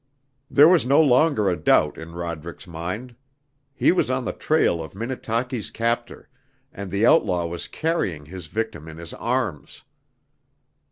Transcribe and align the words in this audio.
There 0.49 0.67
was 0.67 0.83
no 0.83 0.99
longer 0.99 1.47
a 1.47 1.55
doubt 1.55 1.99
in 1.99 2.13
Roderick's 2.15 2.65
mind. 2.65 3.13
He 3.75 3.91
was 3.91 4.09
on 4.09 4.25
the 4.25 4.33
trail 4.33 4.81
of 4.83 4.95
Minnetaki's 4.95 5.69
captor, 5.69 6.27
and 6.73 6.89
the 6.89 7.05
outlaw 7.05 7.45
was 7.45 7.67
carrying 7.67 8.25
his 8.25 8.47
victim 8.47 8.87
in 8.87 8.97
his 8.97 9.13
arms! 9.13 9.83